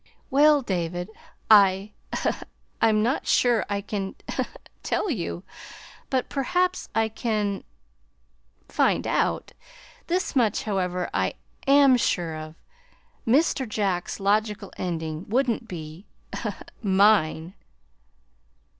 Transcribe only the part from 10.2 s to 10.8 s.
much,